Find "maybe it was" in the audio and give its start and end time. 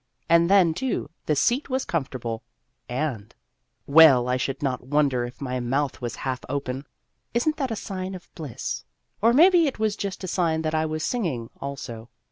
9.31-9.95